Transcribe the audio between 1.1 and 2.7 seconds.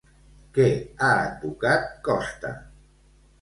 advocat Costa?